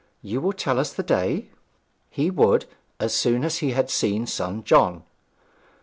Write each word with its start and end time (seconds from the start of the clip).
You 0.23 0.41
will 0.41 0.53
tell 0.53 0.79
us 0.79 0.91
the 0.93 1.03
day?' 1.03 1.51
He 2.09 2.31
would, 2.31 2.65
as 2.99 3.13
soon 3.13 3.43
as 3.43 3.59
he 3.59 3.73
had 3.73 3.91
seen 3.91 4.25
son 4.25 4.63
John. 4.63 5.03